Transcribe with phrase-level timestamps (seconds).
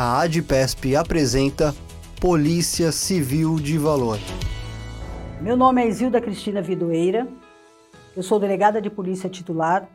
[0.00, 1.74] a ADPESP apresenta
[2.20, 4.20] Polícia Civil de Valor.
[5.40, 7.26] Meu nome é Isilda Cristina Vidoeira,
[8.16, 9.88] eu sou delegada de polícia titular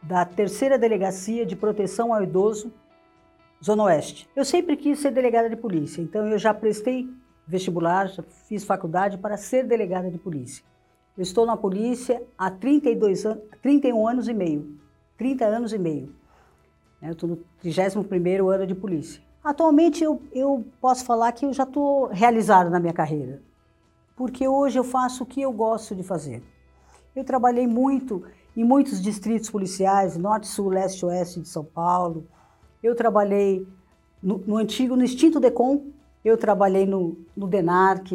[0.00, 2.72] da Terceira Delegacia de Proteção ao Idoso,
[3.60, 4.28] Zona Oeste.
[4.36, 7.08] Eu sempre quis ser delegada de polícia, então eu já prestei
[7.44, 10.64] vestibular, já fiz faculdade para ser delegada de polícia.
[11.18, 14.78] Eu estou na polícia há 32 anos, 31 anos e meio.
[15.18, 16.14] 30 anos e meio.
[17.02, 19.28] Eu estou no 31º ano de polícia.
[19.42, 23.40] Atualmente eu, eu posso falar que eu já estou realizada na minha carreira,
[24.14, 26.42] porque hoje eu faço o que eu gosto de fazer.
[27.16, 28.22] Eu trabalhei muito
[28.54, 32.26] em muitos distritos policiais, norte, sul, leste, oeste de São Paulo.
[32.82, 33.66] Eu trabalhei
[34.22, 35.86] no, no antigo, no extinto DECOM,
[36.22, 38.12] eu trabalhei no, no DENARC,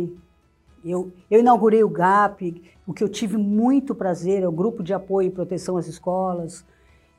[0.84, 4.94] eu, eu, inaugurei o GAP, o que eu tive muito prazer, é o Grupo de
[4.94, 6.64] Apoio e Proteção às Escolas.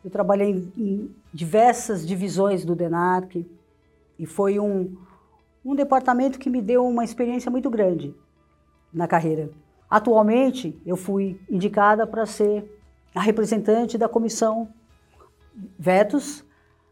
[0.04, 3.44] Eu trabalhei em, em diversas divisões do DENARC.
[4.18, 4.96] E foi um,
[5.64, 8.14] um departamento que me deu uma experiência muito grande
[8.92, 9.50] na carreira.
[9.88, 12.64] Atualmente, eu fui indicada para ser
[13.14, 14.68] a representante da comissão
[15.78, 16.44] Vetos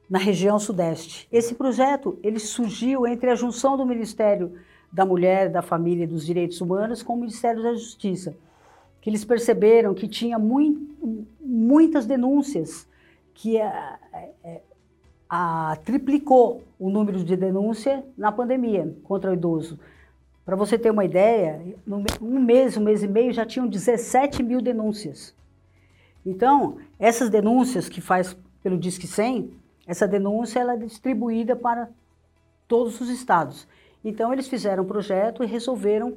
[0.08, 1.28] na região Sudeste.
[1.30, 4.58] Esse projeto ele surgiu entre a junção do Ministério
[4.92, 8.36] da Mulher, da Família e dos Direitos Humanos com o Ministério da Justiça,
[9.00, 12.88] que eles perceberam que tinha muito, muitas denúncias
[13.34, 13.58] que
[15.28, 19.78] a, triplicou o número de denúncia na pandemia contra o idoso.
[20.44, 21.60] Para você ter uma ideia,
[22.20, 25.34] um mês, um mês e meio já tinham 17 mil denúncias.
[26.24, 29.50] Então, essas denúncias que faz pelo Disque 100,
[29.86, 31.88] essa denúncia ela é distribuída para
[32.68, 33.66] todos os estados.
[34.04, 36.14] Então, eles fizeram um projeto e resolveram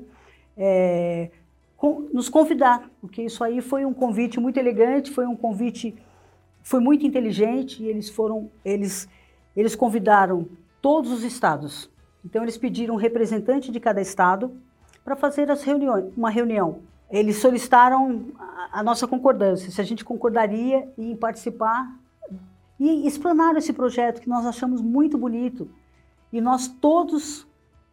[0.58, 1.30] é,
[1.77, 5.95] com, nos convidar, porque isso aí foi um convite muito elegante, foi um convite
[6.67, 9.07] foi muito inteligente e eles foram, eles,
[9.55, 10.45] eles convidaram
[10.81, 11.89] todos os estados.
[12.25, 14.51] Então eles pediram um representante de cada estado
[15.01, 16.79] para fazer as reuniões, uma reunião.
[17.09, 21.97] Eles solicitaram a, a nossa concordância, se a gente concordaria em participar
[22.77, 25.69] e explanaram esse projeto que nós achamos muito bonito
[26.33, 27.47] e nós todos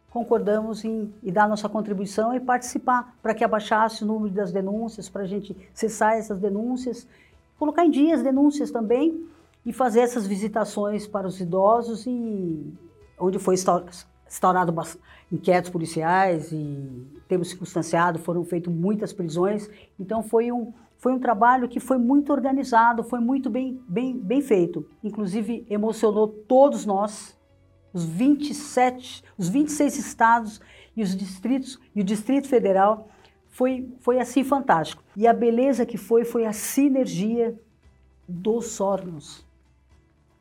[0.09, 5.07] concordamos em, em dar nossa contribuição e participar para que abaixasse o número das denúncias,
[5.07, 7.07] para a gente cessar essas denúncias
[7.57, 9.25] colocar em dia as denúncias também
[9.65, 12.73] e fazer essas visitações para os idosos e
[13.19, 14.73] onde foi instaurado
[15.31, 19.69] inquéritos policiais e temos circunstanciado, foram feitas muitas prisões.
[19.99, 24.41] Então foi um, foi um trabalho que foi muito organizado, foi muito bem, bem, bem
[24.41, 24.87] feito.
[25.03, 27.35] Inclusive emocionou todos nós,
[27.91, 30.61] os 27, os 26 estados
[30.95, 33.09] e os distritos e o Distrito Federal
[33.55, 35.01] foi, foi assim fantástico.
[35.15, 37.57] E a beleza que foi, foi a sinergia
[38.27, 39.45] dos órgãos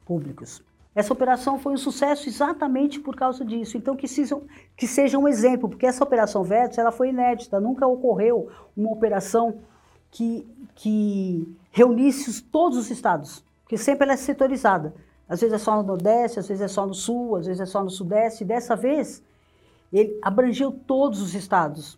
[0.05, 0.61] públicos.
[0.93, 3.77] Essa operação foi um sucesso exatamente por causa disso.
[3.77, 4.43] Então, que, sejam,
[4.77, 9.61] que seja um exemplo, porque essa operação VETS ela foi inédita, nunca ocorreu uma operação
[10.11, 14.93] que, que reunisse todos os estados, porque sempre ela é setorizada.
[15.29, 17.67] Às vezes é só no Nordeste, às vezes é só no Sul, às vezes é
[17.67, 18.45] só no Sudeste.
[18.45, 19.23] Dessa vez,
[19.93, 21.97] ele abrangeu todos os estados.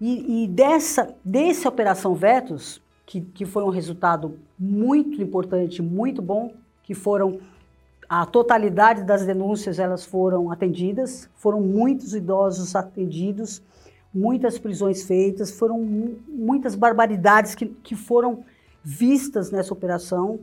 [0.00, 6.52] E, e dessa, dessa Operação Vetos, que, que foi um resultado muito importante, muito bom,
[6.82, 7.40] que foram
[8.08, 13.62] a totalidade das denúncias elas foram atendidas, foram muitos idosos atendidos,
[14.14, 15.80] muitas prisões feitas, foram
[16.28, 18.44] muitas barbaridades que, que foram
[18.82, 20.38] vistas nessa operação,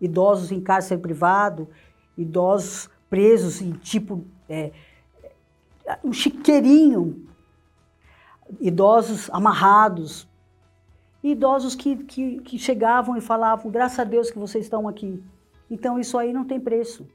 [0.00, 1.68] idosos em cárcere privado,
[2.16, 4.70] idosos presos em tipo é,
[6.04, 7.26] um chiqueirinho
[8.60, 10.28] idosos amarrados,
[11.22, 15.22] idosos que, que, que chegavam e falavam, graças a Deus que vocês estão aqui.
[15.70, 17.06] Então, isso aí não tem preço.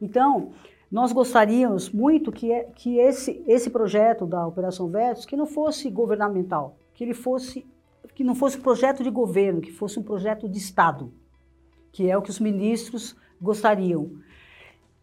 [0.00, 0.52] Então,
[0.90, 6.76] nós gostaríamos muito que, que esse, esse projeto da Operação Vetos, que não fosse governamental,
[6.94, 7.66] que ele fosse,
[8.14, 11.12] que não fosse um projeto de governo, que fosse um projeto de Estado,
[11.92, 14.10] que é o que os ministros gostariam.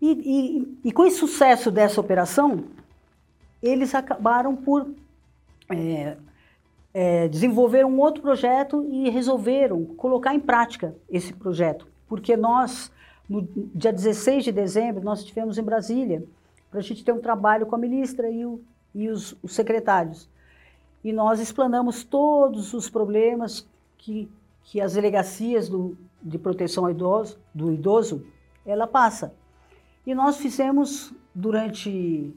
[0.01, 2.65] E, e, e com esse sucesso dessa operação,
[3.61, 4.87] eles acabaram por
[5.69, 6.17] é,
[6.93, 11.87] é, desenvolveram um outro projeto e resolveram colocar em prática esse projeto.
[12.07, 12.91] Porque nós,
[13.29, 16.23] no dia 16 de dezembro, nós estivemos em Brasília
[16.69, 18.61] para a gente ter um trabalho com a ministra e, o,
[18.93, 20.29] e os, os, secretários.
[21.03, 23.67] E nós explanamos todos os problemas
[23.97, 24.29] que,
[24.63, 28.25] que as delegacias do, de proteção ao idoso, do idoso,
[28.65, 29.33] ela passa.
[30.05, 32.33] E nós fizemos durante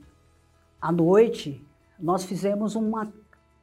[0.80, 1.64] a noite,
[1.98, 3.12] nós fizemos uma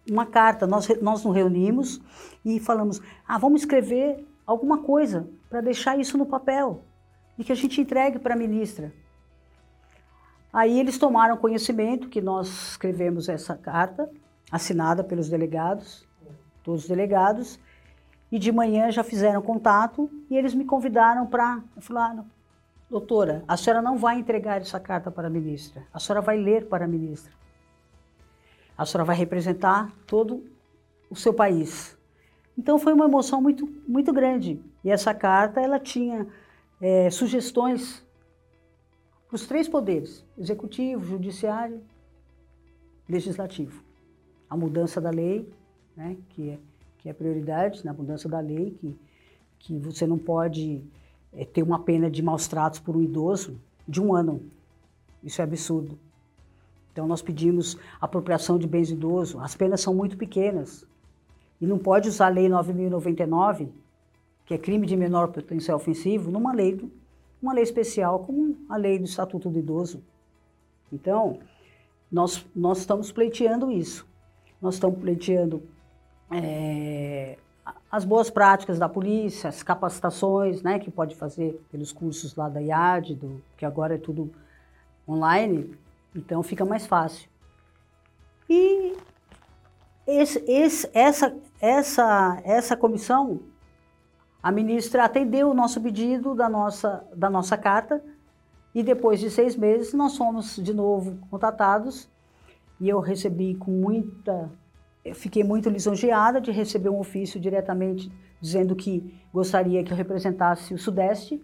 [0.09, 0.67] uma carta.
[0.67, 2.01] Nós, nós nos reunimos
[2.43, 6.83] e falamos: ah, vamos escrever alguma coisa para deixar isso no papel
[7.37, 8.91] e que a gente entregue para a ministra.
[10.51, 14.09] Aí eles tomaram conhecimento que nós escrevemos essa carta,
[14.51, 16.07] assinada pelos delegados,
[16.63, 17.59] todos os delegados,
[18.31, 21.61] e de manhã já fizeram contato e eles me convidaram para.
[21.79, 22.25] Falaram,
[22.89, 26.67] doutora, a senhora não vai entregar essa carta para a ministra, a senhora vai ler
[26.67, 27.31] para a ministra.
[28.77, 30.45] A senhora vai representar todo
[31.09, 31.97] o seu país.
[32.57, 34.61] Então foi uma emoção muito, muito grande.
[34.83, 36.27] E essa carta ela tinha
[36.81, 38.05] é, sugestões
[39.27, 41.81] para os três poderes: executivo, judiciário,
[43.07, 43.83] legislativo.
[44.49, 45.49] A mudança da lei,
[45.95, 46.59] né, que, é,
[46.99, 48.97] que é prioridade na mudança da lei, que,
[49.59, 50.81] que você não pode
[51.33, 54.41] é, ter uma pena de maus tratos por um idoso de um ano.
[55.23, 55.99] Isso é absurdo.
[56.97, 59.39] Então nós pedimos apropriação de bens idosos.
[59.39, 60.83] As penas são muito pequenas.
[61.61, 63.69] E não pode usar a lei 9099,
[64.47, 66.89] que é crime de menor potencial ofensivo, numa lei
[67.39, 70.01] uma lei especial como a lei do Estatuto do Idoso.
[70.91, 71.37] Então,
[72.11, 74.03] nós, nós estamos pleiteando isso.
[74.59, 75.61] Nós estamos pleiteando
[76.31, 77.37] é,
[77.91, 82.59] as boas práticas da polícia, as capacitações né, que pode fazer pelos cursos lá da
[82.59, 84.31] IAD, do, que agora é tudo
[85.07, 85.77] online,
[86.15, 87.29] então fica mais fácil.
[88.49, 88.95] E
[90.05, 93.41] esse, esse, essa, essa, essa comissão
[94.41, 98.01] a ministra atendeu o nosso pedido da nossa, da nossa carta
[98.73, 102.09] e depois de seis meses nós fomos de novo contatados
[102.79, 104.49] e eu recebi com muita,
[105.15, 110.77] fiquei muito lisonjeada de receber um ofício diretamente dizendo que gostaria que eu representasse o
[110.77, 111.43] Sudeste,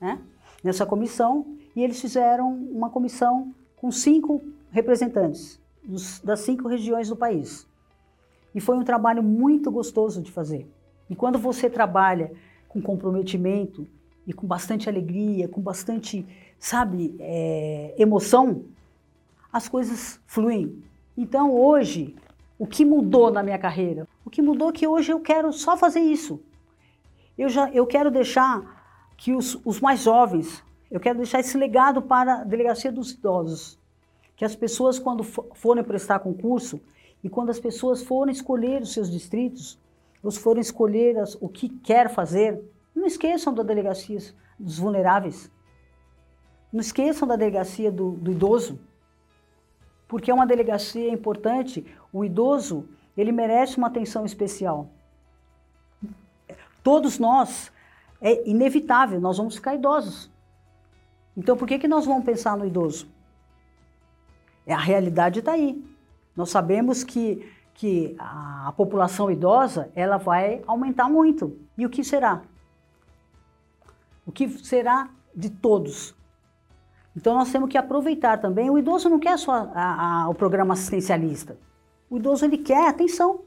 [0.00, 0.20] né,
[0.62, 7.16] nessa comissão e eles fizeram uma comissão com cinco representantes dos, das cinco regiões do
[7.16, 7.66] país.
[8.54, 10.68] E foi um trabalho muito gostoso de fazer.
[11.08, 12.32] E quando você trabalha
[12.68, 13.86] com comprometimento
[14.26, 16.26] e com bastante alegria, com bastante,
[16.58, 18.64] sabe, é, emoção,
[19.52, 20.82] as coisas fluem.
[21.16, 22.14] Então hoje,
[22.58, 24.06] o que mudou na minha carreira?
[24.24, 26.40] O que mudou é que hoje eu quero só fazer isso.
[27.38, 28.76] Eu, já, eu quero deixar
[29.16, 33.78] que os, os mais jovens, eu quero deixar esse legado para a Delegacia dos Idosos.
[34.34, 36.80] Que as pessoas, quando forem prestar concurso
[37.22, 39.78] e quando as pessoas forem escolher os seus distritos,
[40.22, 42.62] os forem escolher as, o que quer fazer,
[42.94, 44.18] não esqueçam da delegacia
[44.58, 45.50] dos vulneráveis.
[46.72, 48.78] Não esqueçam da delegacia do, do idoso,
[50.06, 51.84] porque é uma delegacia importante.
[52.12, 54.88] O idoso, ele merece uma atenção especial.
[56.82, 57.70] Todos nós,
[58.20, 60.30] é inevitável, nós vamos ficar idosos.
[61.38, 63.08] Então, por que, que nós vamos pensar no idoso?
[64.66, 65.82] É, a realidade está aí.
[66.36, 67.48] Nós sabemos que
[67.78, 71.56] que a, população idosa ela vai aumentar muito.
[71.76, 72.42] E o que será?
[74.26, 76.12] O que será de todos?
[77.16, 78.68] Então nós temos que aproveitar também.
[78.68, 81.56] O idoso não quer só a, a, o programa assistencialista.
[82.10, 83.42] O idoso ele quer atenção.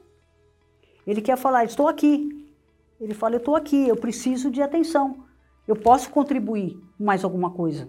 [1.06, 2.50] Ele quer falar, estou aqui.
[2.98, 5.26] Ele fala, eu estou aqui, eu preciso de atenção.
[5.66, 7.88] Eu posso contribuir com mais alguma coisa.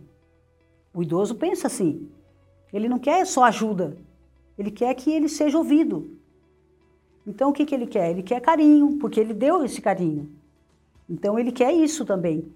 [0.94, 2.08] O idoso pensa assim.
[2.72, 3.98] Ele não quer só ajuda.
[4.58, 6.18] Ele quer que ele seja ouvido.
[7.26, 8.12] Então o que, que ele quer?
[8.12, 10.30] Ele quer carinho, porque ele deu esse carinho.
[11.10, 12.52] Então ele quer isso também.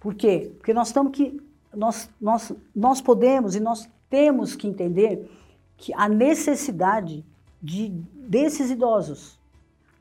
[0.00, 0.52] Por quê?
[0.58, 1.40] Porque nós estamos que
[1.74, 5.30] nós, nós, nós podemos e nós temos que entender
[5.76, 7.24] que a necessidade
[7.62, 9.38] de, desses idosos,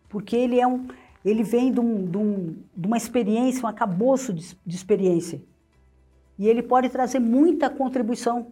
[0.09, 0.87] porque ele é um,
[1.23, 5.41] ele vem de, um, de, um, de uma experiência, um acabouço de, de experiência,
[6.37, 8.47] e ele pode trazer muita contribuição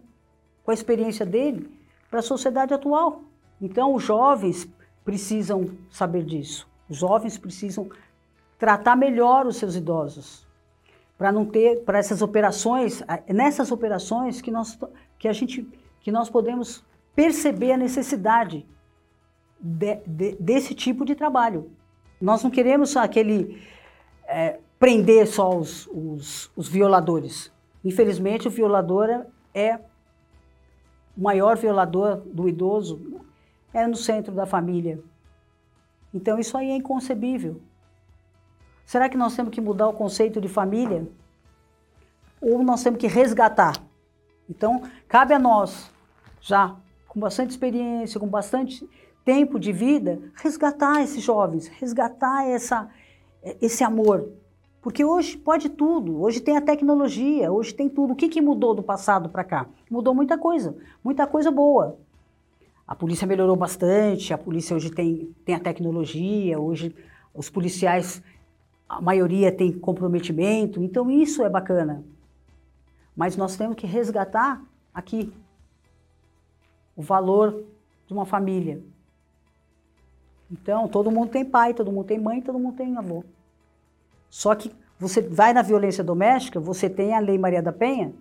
[0.64, 1.70] com a experiência dele
[2.10, 3.22] para a sociedade atual.
[3.60, 4.68] Então, os jovens
[5.04, 6.68] precisam saber disso.
[6.88, 7.88] Os jovens precisam
[8.58, 10.46] tratar melhor os seus idosos
[11.16, 14.78] para não ter para essas operações, nessas operações que nós
[15.18, 15.66] que a gente
[16.00, 18.66] que nós podemos perceber a necessidade
[19.58, 21.70] de, de, desse tipo de trabalho.
[22.20, 23.62] Nós não queremos aquele
[24.26, 27.52] é, prender só os, os, os violadores.
[27.84, 29.78] Infelizmente, o violador é
[31.16, 33.22] o maior violador do idoso
[33.72, 35.02] é no centro da família.
[36.12, 37.60] Então isso aí é inconcebível.
[38.84, 41.06] Será que nós temos que mudar o conceito de família?
[42.40, 43.74] Ou nós temos que resgatar?
[44.48, 45.90] Então, cabe a nós,
[46.40, 46.76] já
[47.08, 48.88] com bastante experiência, com bastante
[49.26, 52.88] tempo de vida, resgatar esses jovens, resgatar essa,
[53.60, 54.30] esse amor.
[54.80, 58.12] Porque hoje pode tudo, hoje tem a tecnologia, hoje tem tudo.
[58.12, 59.66] O que, que mudou do passado para cá?
[59.90, 61.98] Mudou muita coisa, muita coisa boa.
[62.86, 66.94] A polícia melhorou bastante, a polícia hoje tem, tem a tecnologia, hoje
[67.34, 68.22] os policiais,
[68.88, 72.04] a maioria tem comprometimento, então isso é bacana.
[73.16, 74.62] Mas nós temos que resgatar
[74.94, 75.32] aqui,
[76.94, 77.64] o valor
[78.06, 78.80] de uma família.
[80.50, 83.24] Então, todo mundo tem pai, todo mundo tem mãe, todo mundo tem avô.
[84.30, 88.14] Só que você vai na violência doméstica, você tem a Lei Maria da Penha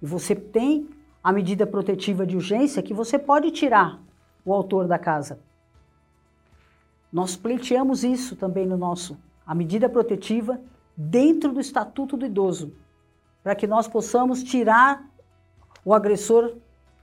[0.00, 0.88] e você tem
[1.22, 4.00] a medida protetiva de urgência que você pode tirar
[4.44, 5.40] o autor da casa.
[7.12, 9.16] Nós pleiteamos isso também no nosso,
[9.46, 10.60] a medida protetiva
[10.96, 12.74] dentro do Estatuto do Idoso,
[13.42, 15.08] para que nós possamos tirar
[15.84, 16.56] o agressor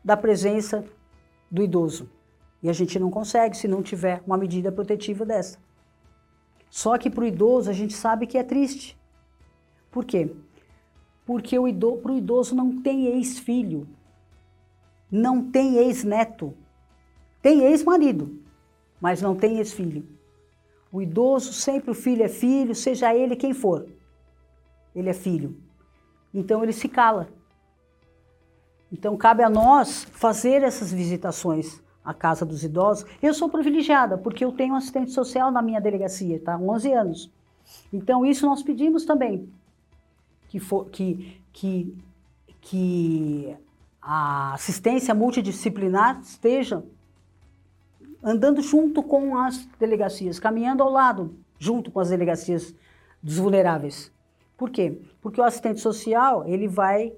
[0.03, 0.83] da presença
[1.49, 2.09] do idoso.
[2.61, 5.57] E a gente não consegue se não tiver uma medida protetiva dessa.
[6.69, 8.97] Só que para o idoso a gente sabe que é triste.
[9.89, 10.33] Por quê?
[11.25, 13.87] Porque o idoso, para o idoso não tem ex-filho,
[15.11, 16.55] não tem ex-neto,
[17.41, 18.39] tem ex-marido,
[18.99, 20.07] mas não tem ex-filho.
[20.91, 23.87] O idoso, sempre o filho é filho, seja ele quem for.
[24.95, 25.57] Ele é filho.
[26.33, 27.29] Então ele se cala.
[28.91, 33.05] Então cabe a nós fazer essas visitações à casa dos idosos.
[33.21, 36.57] Eu sou privilegiada porque eu tenho assistente social na minha delegacia, tá?
[36.57, 37.31] 11 anos.
[37.91, 39.47] Então isso nós pedimos também
[40.49, 41.95] que for, que que
[42.59, 43.55] que
[44.01, 46.83] a assistência multidisciplinar esteja
[48.23, 52.73] andando junto com as delegacias, caminhando ao lado, junto com as delegacias
[53.21, 54.11] dos vulneráveis.
[54.57, 54.99] Por quê?
[55.21, 57.13] Porque o assistente social, ele vai,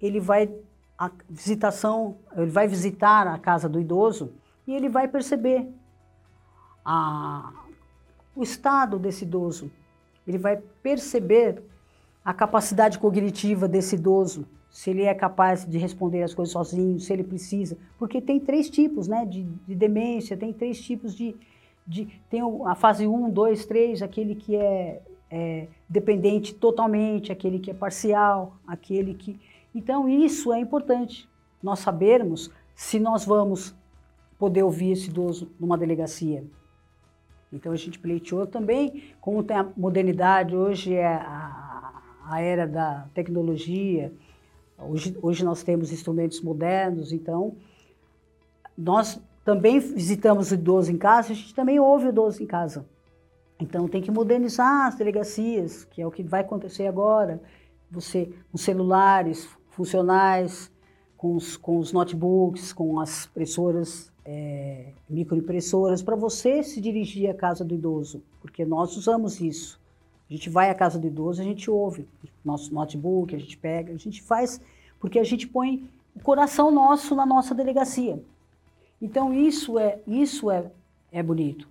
[0.00, 0.52] ele vai
[1.00, 4.34] a visitação, ele vai visitar a casa do idoso
[4.66, 5.66] e ele vai perceber
[6.84, 7.50] a,
[8.36, 9.70] o estado desse idoso.
[10.28, 11.62] Ele vai perceber
[12.22, 17.10] a capacidade cognitiva desse idoso, se ele é capaz de responder as coisas sozinho, se
[17.14, 17.78] ele precisa.
[17.98, 21.34] Porque tem três tipos né, de, de demência, tem três tipos de,
[21.86, 22.08] de.
[22.28, 27.74] Tem a fase 1, 2, 3, aquele que é, é dependente totalmente, aquele que é
[27.74, 29.40] parcial, aquele que.
[29.74, 31.28] Então, isso é importante,
[31.62, 33.74] nós sabermos se nós vamos
[34.38, 36.44] poder ouvir esse idoso numa delegacia.
[37.52, 43.06] Então, a gente pleiteou também, como tem a modernidade, hoje é a, a era da
[43.12, 44.12] tecnologia,
[44.78, 47.56] hoje, hoje nós temos instrumentos modernos, então,
[48.76, 52.86] nós também visitamos o idoso em casa, a gente também ouve o idoso em casa.
[53.58, 57.42] Então, tem que modernizar as delegacias, que é o que vai acontecer agora.
[57.90, 60.70] Você, com celulares, funcionais,
[61.16, 67.34] com os, com os notebooks, com as impressoras, é, microimpressoras, para você se dirigir à
[67.34, 69.80] casa do idoso, porque nós usamos isso.
[70.28, 72.06] A gente vai à casa do idoso, a gente ouve
[72.44, 74.60] nosso notebook, a gente pega, a gente faz,
[74.98, 78.22] porque a gente põe o coração nosso na nossa delegacia.
[79.02, 80.70] Então isso é isso é,
[81.10, 81.68] é bonito.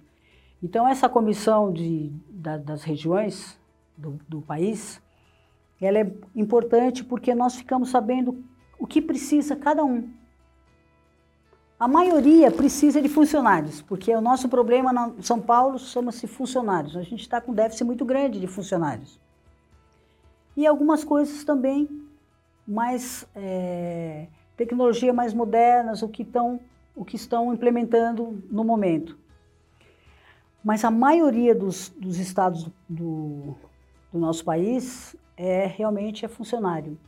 [0.61, 3.57] Então essa comissão de, da, das regiões
[3.97, 5.01] do, do país,
[5.81, 8.43] ela é importante porque nós ficamos sabendo
[8.77, 10.09] o que precisa cada um.
[11.79, 16.97] A maioria precisa de funcionários, porque o nosso problema na São Paulo chama-se funcionários.
[16.97, 19.17] A gente está com um déficit muito grande de funcionários.
[20.57, 21.87] E algumas coisas também
[22.67, 26.59] mais é, tecnologia mais modernas, o que, estão,
[26.93, 29.17] o que estão implementando no momento.
[30.61, 33.55] Mas a maioria dos, dos estados do,
[34.11, 36.99] do nosso país é realmente é funcionário.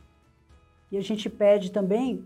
[0.90, 2.24] E a gente pede também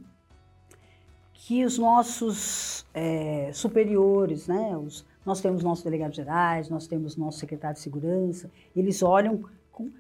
[1.32, 7.40] que os nossos é, superiores, né, os, nós temos nossos delegados gerais, nós temos nosso
[7.40, 9.90] secretário de segurança, eles olham com,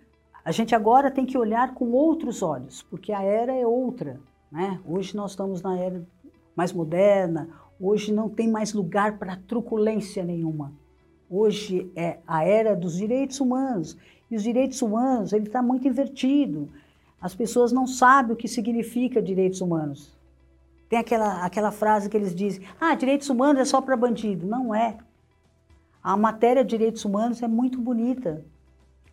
[0.44, 4.20] a gente agora tem que olhar com outros olhos, porque a era é outra,
[4.50, 4.80] né?
[4.86, 6.06] Hoje nós estamos na era
[6.54, 7.48] mais moderna,
[7.80, 10.72] hoje não tem mais lugar para truculência nenhuma.
[11.28, 13.96] Hoje é a era dos direitos humanos.
[14.30, 16.68] E os direitos humanos, ele está muito invertido.
[17.20, 20.12] As pessoas não sabem o que significa direitos humanos.
[20.88, 24.46] Tem aquela, aquela frase que eles dizem, ah, direitos humanos é só para bandido.
[24.46, 24.96] Não é.
[26.02, 28.44] A matéria de direitos humanos é muito bonita.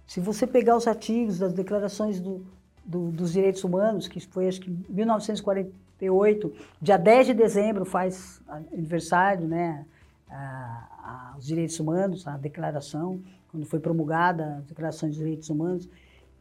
[0.05, 2.46] Se você pegar os artigos das declarações do,
[2.86, 9.48] do, dos direitos humanos, que foi acho que 1948, dia 10 de dezembro faz aniversário,
[9.48, 9.86] né?
[10.34, 13.22] a, a, os direitos humanos, a declaração,
[13.53, 15.88] quando foi promulgada a Declaração de Direitos Humanos.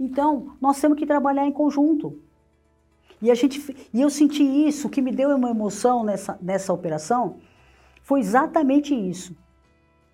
[0.00, 2.19] Então, nós temos que trabalhar em conjunto.
[3.21, 3.61] E, a gente,
[3.92, 7.37] e eu senti isso, o que me deu uma emoção nessa, nessa operação
[8.02, 9.37] foi exatamente isso.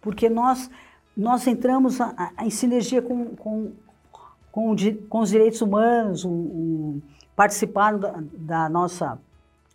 [0.00, 0.68] Porque nós,
[1.16, 3.72] nós entramos a, a, em sinergia com, com,
[4.50, 4.74] com,
[5.08, 7.02] com, os direitos humanos, um, um,
[7.36, 9.20] participaram da, da nossa,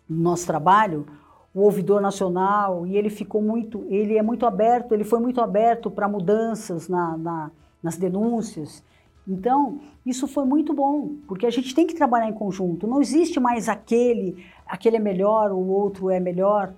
[0.06, 1.06] do nosso trabalho,
[1.54, 5.88] o ouvidor nacional e ele ficou muito, ele é muito aberto, ele foi muito aberto
[5.88, 8.82] para mudanças na, na, nas denúncias.
[9.26, 12.86] Então, isso foi muito bom, porque a gente tem que trabalhar em conjunto.
[12.86, 16.74] Não existe mais aquele, aquele é melhor, o outro é melhor.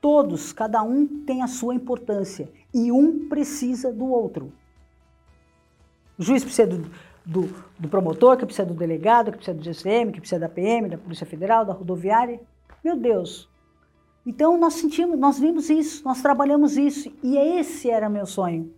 [0.00, 4.52] Todos, cada um tem a sua importância e um precisa do outro.
[6.18, 6.88] O juiz precisa do,
[7.24, 7.48] do,
[7.78, 10.98] do promotor, que precisa do delegado, que precisa do GCM, que precisa da PM, da
[10.98, 12.40] Polícia Federal, da rodoviária.
[12.84, 13.48] Meu Deus.
[14.26, 18.74] Então nós sentimos, nós vimos isso, nós trabalhamos isso e esse era meu sonho.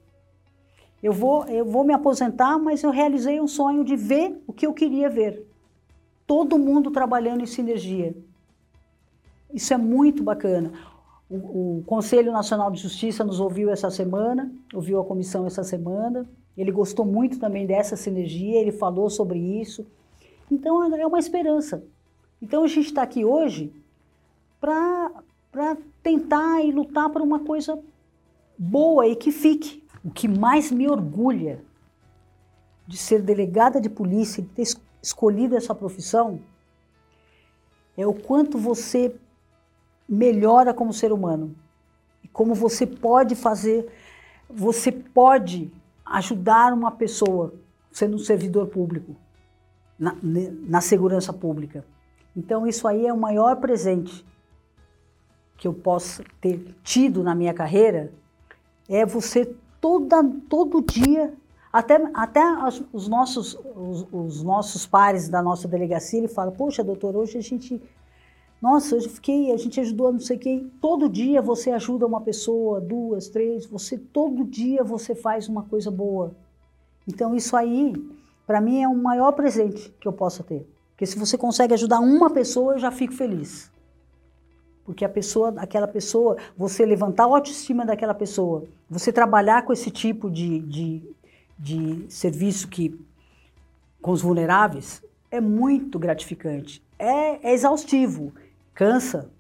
[1.02, 4.66] Eu vou, eu vou me aposentar, mas eu realizei um sonho de ver o que
[4.66, 5.46] eu queria ver.
[6.26, 8.14] Todo mundo trabalhando em sinergia.
[9.54, 10.72] Isso é muito bacana.
[11.30, 11.36] O,
[11.78, 16.26] o, Conselho Nacional de Justiça nos ouviu essa semana, ouviu a comissão essa semana.
[16.56, 19.86] Ele gostou muito também dessa sinergia, ele falou sobre isso.
[20.50, 21.82] Então é uma esperança.
[22.42, 23.72] Então a gente está aqui hoje
[24.60, 25.12] para
[26.02, 27.78] tentar e lutar por uma coisa
[28.58, 29.84] boa e que fique.
[30.04, 31.64] O que mais me orgulha
[32.86, 34.64] de ser delegada de polícia, de ter
[35.02, 36.40] escolhido essa profissão,
[37.96, 39.14] é o quanto você
[40.08, 41.54] melhora como ser humano.
[42.22, 43.90] E como você pode fazer,
[44.48, 45.70] você pode
[46.04, 47.52] ajudar uma pessoa
[47.92, 49.16] sendo um servidor público,
[49.98, 51.84] na, na segurança pública.
[52.36, 54.24] Então, isso aí é o maior presente
[55.58, 58.12] que eu posso ter tido na minha carreira,
[58.88, 61.34] é você toda, todo dia,
[61.72, 62.42] até, até
[62.92, 67.40] os, nossos, os, os, nossos pares da nossa delegacia, ele fala, poxa, doutor, hoje a
[67.40, 67.82] gente,
[68.62, 72.80] nossa, hoje fiquei, a gente ajudou não sei quem, todo dia você ajuda uma pessoa,
[72.80, 76.32] duas, três, você, todo dia você faz uma coisa boa.
[77.06, 77.94] Então isso aí,
[78.46, 80.66] para mim, é o maior presente que eu possa ter.
[80.92, 83.70] Porque se você consegue ajudar uma pessoa, eu já fico feliz.
[84.88, 89.90] Porque a pessoa, aquela pessoa, você levantar a autoestima daquela pessoa, você trabalhar com esse
[89.90, 91.02] tipo de, de,
[91.58, 92.98] de serviço que
[94.00, 96.82] com os vulneráveis é muito gratificante.
[96.98, 98.32] É, é exaustivo,
[98.72, 99.30] cansa,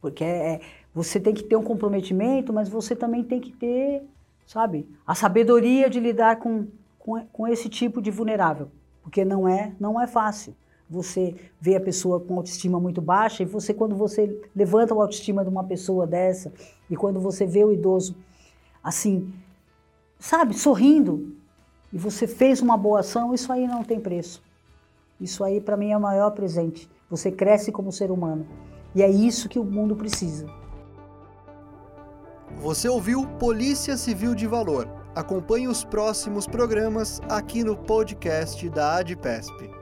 [0.00, 0.60] porque é, é,
[0.94, 4.04] você tem que ter um comprometimento, mas você também tem que ter,
[4.46, 8.70] sabe, a sabedoria de lidar com, com, com esse tipo de vulnerável,
[9.02, 10.54] porque não é, não é fácil
[10.88, 15.42] você vê a pessoa com autoestima muito baixa e você quando você levanta a autoestima
[15.42, 16.52] de uma pessoa dessa
[16.88, 18.16] e quando você vê o idoso
[18.82, 19.32] assim,
[20.18, 21.34] sabe, sorrindo
[21.92, 24.42] e você fez uma boa ação, isso aí não tem preço.
[25.20, 26.88] Isso aí para mim é o maior presente.
[27.10, 28.46] Você cresce como ser humano.
[28.94, 30.46] E é isso que o mundo precisa.
[32.60, 34.88] Você ouviu Polícia Civil de Valor.
[35.14, 39.75] Acompanhe os próximos programas aqui no podcast da ADPESP.